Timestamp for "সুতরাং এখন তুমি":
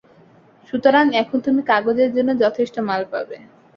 0.69-1.61